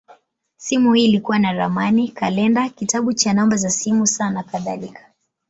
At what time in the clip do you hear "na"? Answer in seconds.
1.39-1.53